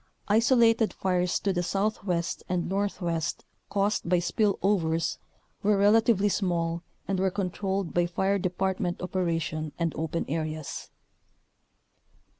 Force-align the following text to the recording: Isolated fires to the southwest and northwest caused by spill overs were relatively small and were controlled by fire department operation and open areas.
Isolated 0.29 0.93
fires 0.93 1.39
to 1.41 1.53
the 1.53 1.61
southwest 1.61 2.41
and 2.49 2.67
northwest 2.67 3.45
caused 3.69 4.09
by 4.09 4.17
spill 4.17 4.57
overs 4.63 5.19
were 5.61 5.77
relatively 5.77 6.27
small 6.27 6.81
and 7.07 7.19
were 7.19 7.29
controlled 7.29 7.93
by 7.93 8.07
fire 8.07 8.39
department 8.39 8.99
operation 8.99 9.73
and 9.77 9.93
open 9.95 10.25
areas. 10.27 10.89